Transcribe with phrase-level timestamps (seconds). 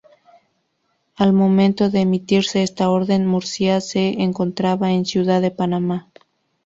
[1.15, 6.09] Al momento de emitirse esta orden, Murcia se encontraba en Ciudad de Panamá.